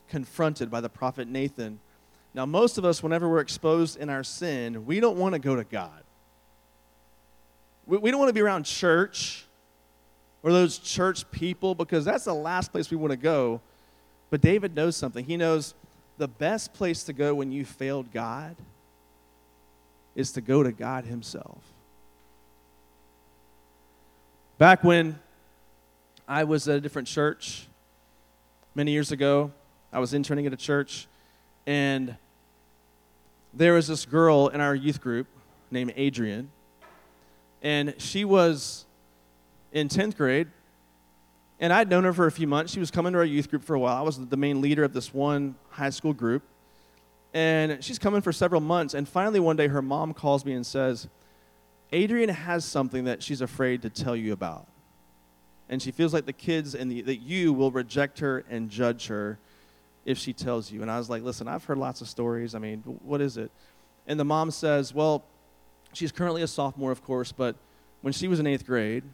[0.09, 1.79] confronted by the prophet Nathan.
[2.35, 5.55] Now, most of us, whenever we're exposed in our sin, we don't want to go
[5.55, 6.03] to God.
[7.87, 9.47] We, we don't want to be around church
[10.43, 13.61] or those church people because that's the last place we want to go.
[14.29, 15.25] But David knows something.
[15.25, 15.75] He knows
[16.19, 18.57] the best place to go when you failed God
[20.17, 21.63] is to go to God Himself.
[24.59, 25.21] Back when
[26.27, 27.68] I was at a different church
[28.79, 29.51] many years ago,
[29.93, 31.09] I was interning at a church,
[31.67, 32.17] and
[33.53, 35.27] there was this girl in our youth group
[35.73, 36.53] named Adrian,
[37.61, 38.87] and she was
[39.73, 40.47] in 10th grade,
[41.59, 42.73] and I'd known her for a few months.
[42.73, 43.97] She was coming to our youth group for a while.
[43.97, 46.45] I was the main leader of this one high school group.
[47.35, 48.95] And she's coming for several months.
[48.95, 51.09] And finally, one day, her mom calls me and says,
[51.91, 54.69] Adrian has something that she's afraid to tell you about.
[55.69, 59.09] And she feels like the kids and the, that you will reject her and judge
[59.09, 59.39] her
[60.05, 60.81] if she tells you.
[60.83, 62.55] And I was like, listen, I've heard lots of stories.
[62.55, 63.51] I mean, what is it?
[64.07, 65.25] And the mom says, well,
[65.93, 67.57] she's currently a sophomore, of course, but
[68.01, 69.05] when she was in eighth grade,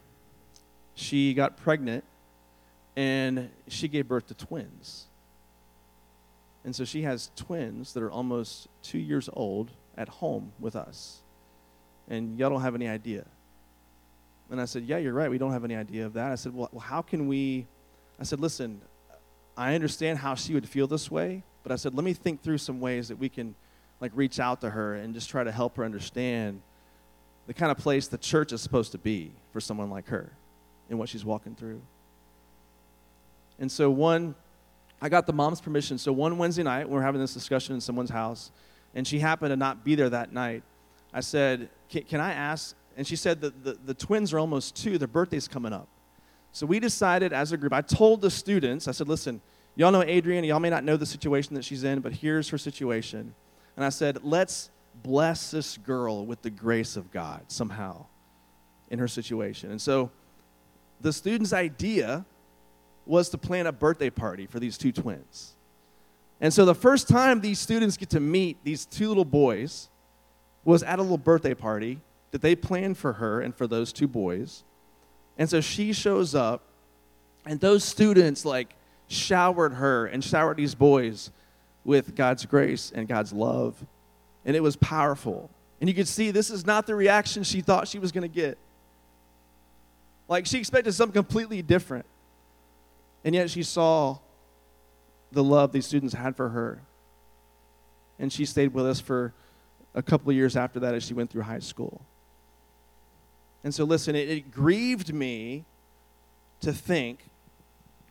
[0.94, 2.04] she got pregnant
[2.96, 5.06] and she gave birth to twins.
[6.64, 11.22] And so she has twins that are almost two years old at home with us.
[12.08, 13.26] And y'all don't have any idea.
[14.54, 15.28] And I said, Yeah, you're right.
[15.28, 16.30] We don't have any idea of that.
[16.30, 17.66] I said, Well, how can we?
[18.20, 18.80] I said, Listen,
[19.56, 22.58] I understand how she would feel this way, but I said, Let me think through
[22.58, 23.56] some ways that we can
[24.00, 26.62] like reach out to her and just try to help her understand
[27.48, 30.30] the kind of place the church is supposed to be for someone like her
[30.88, 31.82] and what she's walking through.
[33.58, 34.36] And so one,
[35.02, 35.98] I got the mom's permission.
[35.98, 38.52] So one Wednesday night, we are having this discussion in someone's house,
[38.94, 40.62] and she happened to not be there that night.
[41.12, 42.76] I said, Can, I ask?
[42.96, 45.88] And she said that the, the twins are almost two, their birthday's coming up.
[46.52, 49.40] So we decided as a group, I told the students, I said, Listen,
[49.74, 52.58] y'all know Adrian, y'all may not know the situation that she's in, but here's her
[52.58, 53.34] situation.
[53.76, 54.70] And I said, Let's
[55.02, 58.06] bless this girl with the grace of God somehow
[58.88, 59.70] in her situation.
[59.72, 60.10] And so
[61.00, 62.24] the student's idea
[63.06, 65.54] was to plan a birthday party for these two twins.
[66.40, 69.88] And so the first time these students get to meet these two little boys
[70.64, 72.00] was at a little birthday party
[72.34, 74.64] that they planned for her and for those two boys.
[75.38, 76.62] And so she shows up,
[77.46, 78.74] and those students like
[79.06, 81.30] showered her and showered these boys
[81.84, 83.86] with God's grace and God's love.
[84.44, 85.48] And it was powerful.
[85.80, 88.34] And you could see this is not the reaction she thought she was going to
[88.34, 88.58] get.
[90.26, 92.04] Like she expected something completely different.
[93.24, 94.18] And yet she saw
[95.30, 96.82] the love these students had for her.
[98.18, 99.34] And she stayed with us for
[99.94, 102.04] a couple of years after that as she went through high school.
[103.64, 105.64] And so, listen, it, it grieved me
[106.60, 107.18] to think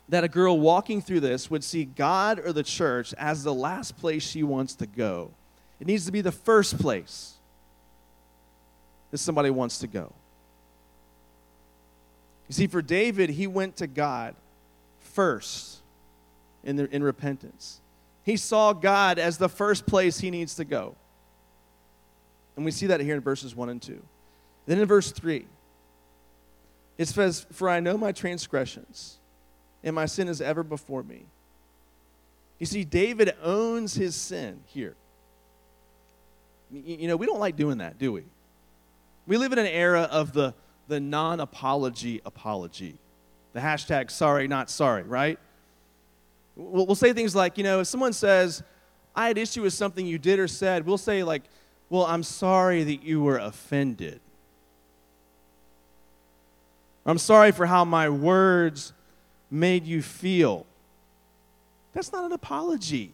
[0.09, 3.97] that a girl walking through this would see God or the church as the last
[3.97, 5.31] place she wants to go.
[5.79, 7.35] It needs to be the first place
[9.11, 10.11] that somebody wants to go.
[12.49, 14.35] You see, for David, he went to God
[14.99, 15.77] first
[16.63, 17.79] in, the, in repentance.
[18.23, 20.95] He saw God as the first place he needs to go.
[22.55, 24.01] And we see that here in verses 1 and 2.
[24.65, 25.45] Then in verse 3,
[26.97, 29.17] it says, For I know my transgressions,
[29.83, 31.25] and my sin is ever before me.
[32.59, 34.95] You see, David owns his sin here.
[36.71, 38.23] You know, we don't like doing that, do we?
[39.27, 40.53] We live in an era of the,
[40.87, 42.97] the non apology apology
[43.53, 45.39] the hashtag sorry, not sorry, right?
[46.55, 48.63] We'll, we'll say things like, you know, if someone says,
[49.15, 51.43] I had issue with something you did or said, we'll say, like,
[51.89, 54.19] well, I'm sorry that you were offended.
[57.05, 58.93] I'm sorry for how my words
[59.51, 60.65] made you feel.
[61.93, 63.11] That's not an apology.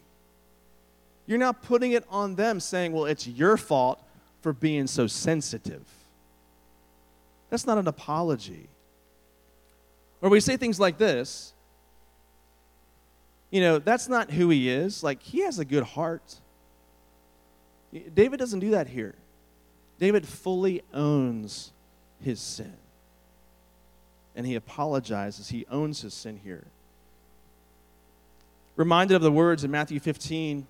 [1.26, 4.02] You're not putting it on them saying, well, it's your fault
[4.42, 5.84] for being so sensitive.
[7.50, 8.70] That's not an apology.
[10.22, 11.54] Or we say things like this
[13.52, 15.04] you know, that's not who he is.
[15.04, 16.40] Like, he has a good heart.
[18.14, 19.16] David doesn't do that here.
[19.98, 21.72] David fully owns
[22.22, 22.74] his sin.
[24.36, 25.50] And he apologizes.
[25.50, 26.66] He owns his sin here.
[28.76, 30.68] Reminded of the words in Matthew 15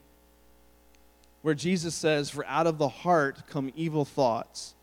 [1.41, 4.75] where Jesus says, For out of the heart come evil thoughts,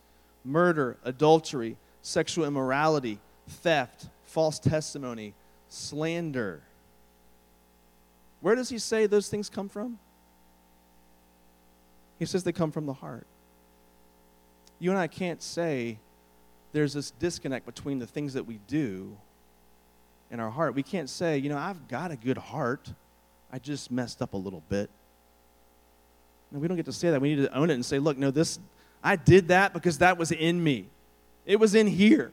[0.45, 3.19] murder, adultery, sexual immorality,
[3.49, 5.35] theft false testimony,
[5.69, 6.61] slander.
[8.41, 9.99] Where does he say those things come from?
[12.19, 13.27] He says they come from the heart.
[14.79, 15.99] You and I can't say
[16.73, 19.17] there's this disconnect between the things that we do
[20.31, 20.75] and our heart.
[20.75, 22.93] We can't say, you know, I've got a good heart.
[23.53, 24.91] I just messed up a little bit.
[26.51, 27.21] No, we don't get to say that.
[27.21, 28.59] We need to own it and say, look, no, this,
[29.03, 30.87] I did that because that was in me.
[31.45, 32.33] It was in here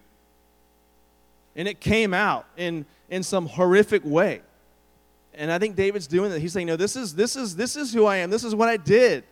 [1.55, 4.41] and it came out in, in some horrific way.
[5.33, 6.39] And I think David's doing that.
[6.39, 8.29] He's saying, no, this is, this is, this is who I am.
[8.29, 9.23] This is what I did.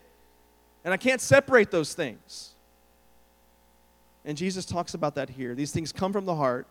[0.84, 2.56] And I can't separate those things.
[4.26, 5.56] And Jesus talks about that here.
[5.56, 6.68] These things come from the heart.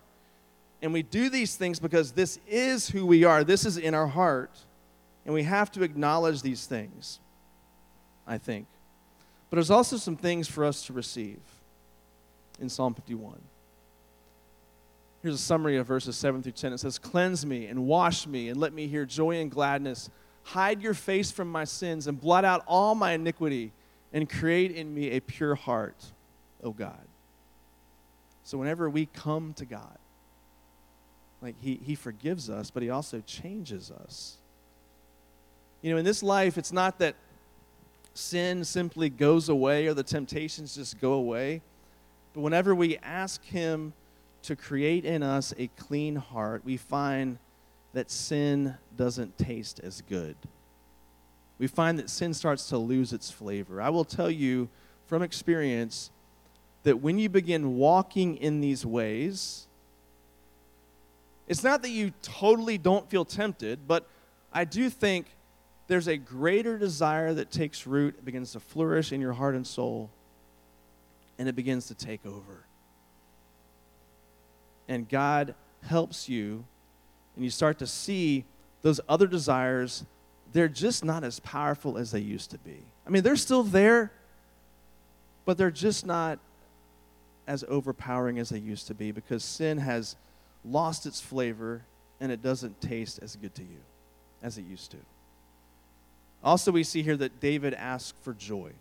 [0.82, 3.44] And we do these things because this is who we are.
[3.44, 4.50] This is in our heart.
[5.24, 7.20] And we have to acknowledge these things,
[8.26, 8.66] I think.
[9.50, 11.40] But there's also some things for us to receive
[12.60, 13.36] in Psalm 51.
[15.22, 16.72] Here's a summary of verses 7 through 10.
[16.72, 20.08] It says, Cleanse me and wash me and let me hear joy and gladness.
[20.44, 23.72] Hide your face from my sins and blot out all my iniquity
[24.12, 26.02] and create in me a pure heart,
[26.62, 27.09] O God.
[28.50, 29.96] So whenever we come to God,
[31.40, 34.38] like he, he forgives us, but he also changes us.
[35.82, 37.14] You know, in this life, it's not that
[38.12, 41.62] sin simply goes away or the temptations just go away,
[42.34, 43.92] but whenever we ask him
[44.42, 47.38] to create in us a clean heart, we find
[47.92, 50.34] that sin doesn't taste as good.
[51.60, 53.80] We find that sin starts to lose its flavor.
[53.80, 54.68] I will tell you
[55.06, 56.10] from experience
[56.82, 59.66] that when you begin walking in these ways,
[61.46, 64.08] it's not that you totally don't feel tempted, but
[64.52, 65.26] I do think
[65.88, 69.66] there's a greater desire that takes root, it begins to flourish in your heart and
[69.66, 70.10] soul,
[71.38, 72.64] and it begins to take over
[74.90, 76.64] and God helps you,
[77.36, 78.44] and you start to see
[78.82, 80.04] those other desires,
[80.52, 82.82] they're just not as powerful as they used to be.
[83.06, 84.10] I mean, they're still there,
[85.44, 86.40] but they're just not
[87.46, 90.16] as overpowering as they used to be because sin has
[90.64, 91.82] lost its flavor
[92.20, 93.78] and it doesn't taste as good to you
[94.42, 94.98] as it used to.
[96.42, 98.72] Also, we see here that David asked for joy.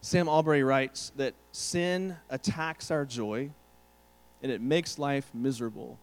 [0.00, 3.50] Sam Allberry writes that sin attacks our joy
[4.42, 5.98] and it makes life miserable.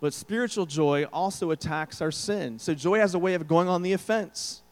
[0.00, 2.58] But spiritual joy also attacks our sin.
[2.58, 4.62] So joy has a way of going on the offense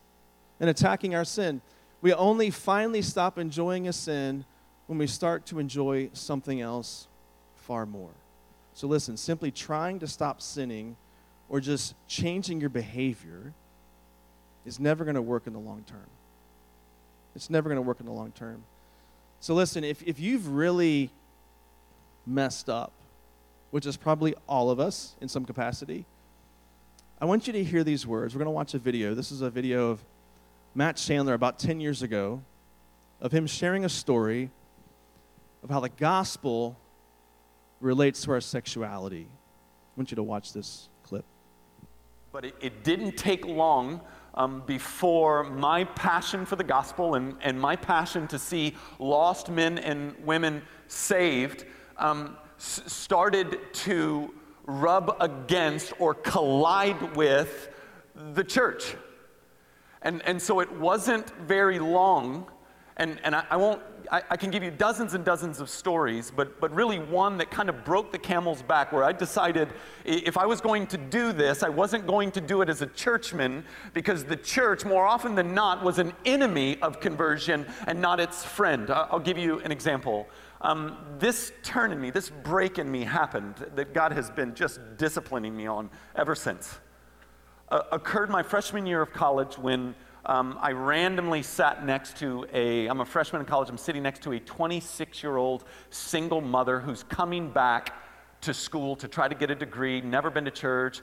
[0.60, 1.60] and attacking our sin.
[2.06, 4.44] We only finally stop enjoying a sin
[4.86, 7.08] when we start to enjoy something else
[7.56, 8.12] far more.
[8.74, 10.96] So listen, simply trying to stop sinning
[11.48, 13.52] or just changing your behavior
[14.64, 16.06] is never going to work in the long term.
[17.34, 18.62] It's never going to work in the long term.
[19.40, 21.10] So, listen, if, if you've really
[22.24, 22.92] messed up,
[23.72, 26.06] which is probably all of us in some capacity,
[27.20, 28.32] I want you to hear these words.
[28.32, 29.12] We're going to watch a video.
[29.12, 30.04] This is a video of
[30.76, 32.42] Matt Chandler about 10 years ago
[33.22, 34.50] of him sharing a story
[35.62, 36.78] of how the gospel
[37.80, 39.26] relates to our sexuality.
[39.26, 41.24] I want you to watch this clip.
[42.30, 44.02] But it, it didn't take long
[44.34, 49.78] um, before my passion for the gospel and, and my passion to see lost men
[49.78, 51.64] and women saved
[51.96, 54.34] um, s- started to
[54.66, 57.70] rub against or collide with
[58.34, 58.94] the church.
[60.02, 62.46] And, and so it wasn't very long,
[62.96, 66.30] and, and I, I won't I, I, can give you dozens and dozens of stories,
[66.34, 69.68] but, but really one that kind of broke the camel's back where I decided
[70.04, 72.86] if I was going to do this, I wasn't going to do it as a
[72.86, 78.20] churchman because the church, more often than not, was an enemy of conversion and not
[78.20, 78.90] its friend.
[78.90, 80.28] I'll give you an example.
[80.60, 84.80] Um, this turn in me, this break in me happened that God has been just
[84.96, 86.78] disciplining me on ever since.
[87.68, 89.92] Uh, occurred my freshman year of college when
[90.26, 94.22] um, I randomly sat next to a, I'm a freshman in college, I'm sitting next
[94.22, 97.92] to a 26 year old single mother who's coming back
[98.42, 101.00] to school to try to get a degree, never been to church,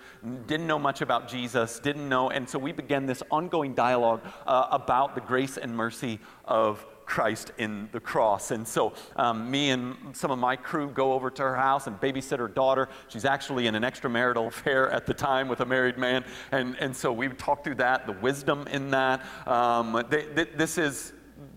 [0.47, 2.29] didn't know much about Jesus, didn't know.
[2.29, 7.51] And so we began this ongoing dialogue uh, about the grace and mercy of Christ
[7.57, 8.51] in the cross.
[8.51, 11.99] And so, um, me and some of my crew go over to her house and
[11.99, 12.89] babysit her daughter.
[13.07, 16.25] She's actually in an extramarital affair at the time with a married man.
[16.51, 19.25] And, and so, we talk through that, the wisdom in that.
[19.47, 21.13] Um, they, they, this is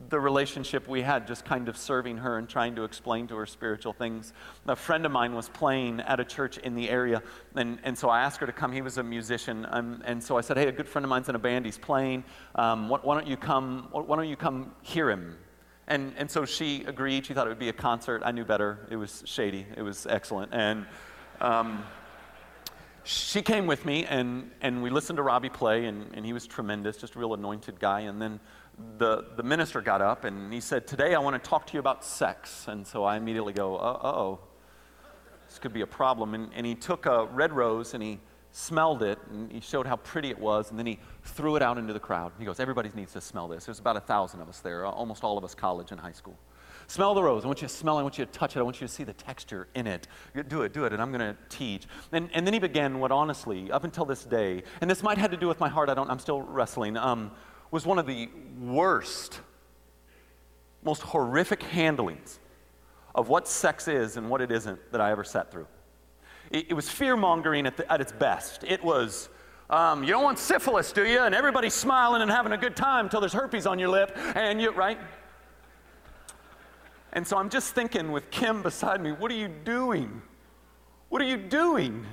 [0.09, 3.46] the relationship we had, just kind of serving her and trying to explain to her
[3.46, 4.32] spiritual things.
[4.66, 7.22] A friend of mine was playing at a church in the area,
[7.54, 8.72] and, and so I asked her to come.
[8.72, 11.28] He was a musician, um, and so I said, "Hey, a good friend of mine's
[11.28, 11.64] in a band.
[11.64, 12.24] He's playing.
[12.54, 13.88] Um, why, why, don't you come?
[13.90, 15.36] Why don't you come hear him?"
[15.88, 17.26] And, and so she agreed.
[17.26, 18.22] She thought it would be a concert.
[18.24, 18.86] I knew better.
[18.90, 19.66] It was shady.
[19.76, 20.52] It was excellent.
[20.52, 20.84] And
[21.40, 21.84] um,
[23.04, 26.44] she came with me, and, and we listened to Robbie play, and, and he was
[26.44, 28.00] tremendous, just a real anointed guy.
[28.00, 28.40] And then
[28.99, 31.81] the, the minister got up, and he said, Today I want to talk to you
[31.81, 32.66] about sex.
[32.68, 34.39] And so I immediately go, Uh oh,
[35.49, 36.35] this could be a problem.
[36.35, 38.20] And, and he took a red rose and he
[38.53, 41.77] smelled it, and he showed how pretty it was, and then he threw it out
[41.77, 42.33] into the crowd.
[42.39, 43.66] He goes, Everybody needs to smell this.
[43.66, 46.39] There's about a thousand of us there, almost all of us college and high school.
[46.89, 47.45] Smell the rose.
[47.45, 48.01] I want you to smell it.
[48.01, 48.61] I want you to touch it.
[48.61, 50.07] I want you to see the texture in it.
[50.49, 51.87] Do it, do it, and I'm going to teach.
[52.12, 55.33] And, and then he began what, honestly, up until this day, and this might have
[55.33, 57.33] to do with my heart, I don't, I'm still wrestling, um,
[57.71, 58.29] was one of the
[58.61, 59.41] worst,
[60.85, 62.39] most horrific handlings
[63.14, 65.67] of what sex is and what it isn't that I ever sat through.
[66.51, 68.62] It, it was fear mongering at, at, its best.
[68.64, 69.29] It was,
[69.71, 71.21] um, you don't want syphilis, do you?
[71.21, 74.61] And everybody's smiling and having a good time until there's herpes on your lip, and
[74.61, 74.99] you, right?
[77.12, 80.23] And so I'm just thinking with Kim beside me, what are you doing?
[81.09, 82.05] What are you doing?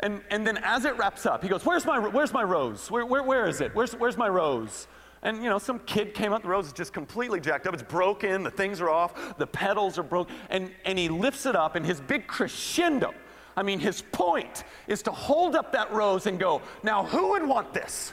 [0.00, 2.90] And, and then as it wraps up, he goes, Where's my, where's my rose?
[2.90, 3.74] Where, where, where is it?
[3.74, 4.86] Where's, where's my rose?
[5.22, 7.74] And you know, some kid came up, the rose is just completely jacked up.
[7.74, 10.34] It's broken, the things are off, the petals are broken.
[10.50, 13.12] And, and he lifts it up, and his big crescendo,
[13.56, 17.46] I mean, his point is to hold up that rose and go, Now, who would
[17.46, 18.12] want this?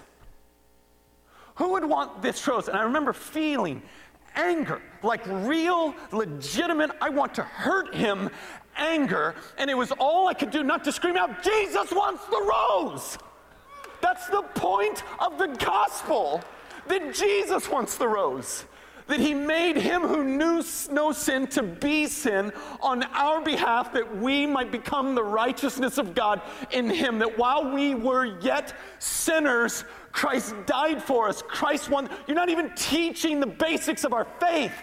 [1.55, 2.67] Who would want this rose?
[2.67, 3.81] And I remember feeling
[4.36, 8.29] anger, like real, legitimate, I want to hurt him
[8.76, 9.36] anger.
[9.57, 13.17] And it was all I could do not to scream out, Jesus wants the rose.
[14.01, 16.41] That's the point of the gospel
[16.88, 18.65] that Jesus wants the rose.
[19.07, 22.51] That he made him who knew no sin to be sin
[22.82, 27.19] on our behalf, that we might become the righteousness of God in him.
[27.19, 31.43] That while we were yet sinners, Christ died for us.
[31.43, 32.09] Christ won.
[32.26, 34.73] You're not even teaching the basics of our faith.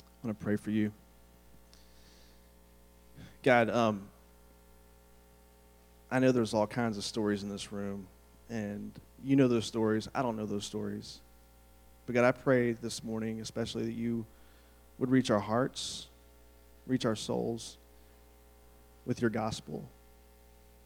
[0.00, 0.92] I want to pray for you.
[3.44, 4.00] God, um,
[6.10, 8.06] I know there's all kinds of stories in this room,
[8.48, 8.90] and
[9.22, 10.08] you know those stories.
[10.14, 11.20] I don't know those stories.
[12.06, 14.24] But God, I pray this morning, especially that you
[14.98, 16.06] would reach our hearts,
[16.86, 17.76] reach our souls
[19.04, 19.86] with your gospel.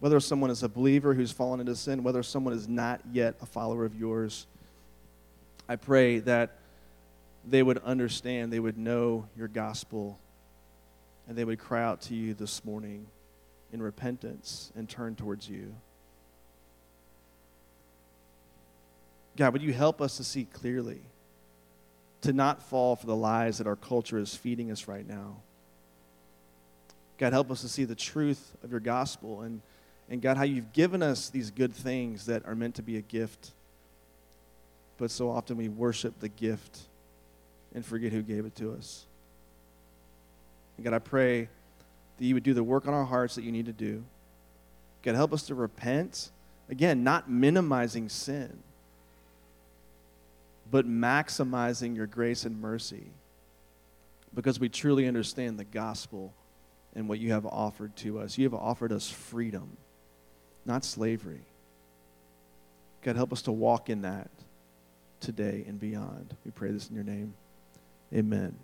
[0.00, 3.46] Whether someone is a believer who's fallen into sin, whether someone is not yet a
[3.46, 4.48] follower of yours,
[5.68, 6.56] I pray that
[7.46, 10.18] they would understand, they would know your gospel,
[11.28, 13.06] and they would cry out to you this morning
[13.72, 15.74] in repentance and turn towards you.
[19.36, 21.02] God, would you help us to see clearly,
[22.22, 25.36] to not fall for the lies that our culture is feeding us right now?
[27.18, 29.60] God, help us to see the truth of your gospel and,
[30.08, 33.02] and God, how you've given us these good things that are meant to be a
[33.02, 33.50] gift.
[34.96, 36.80] But so often we worship the gift
[37.74, 39.04] and forget who gave it to us.
[40.78, 41.48] And God, I pray
[42.18, 44.04] that you would do the work on our hearts that you need to do.
[45.02, 46.30] God, help us to repent.
[46.70, 48.58] Again, not minimizing sin,
[50.70, 53.04] but maximizing your grace and mercy
[54.34, 56.32] because we truly understand the gospel
[56.94, 58.38] and what you have offered to us.
[58.38, 59.76] You have offered us freedom,
[60.64, 61.40] not slavery.
[63.02, 64.30] God, help us to walk in that
[65.20, 66.36] today and beyond.
[66.44, 67.34] We pray this in your name.
[68.12, 68.54] Amen.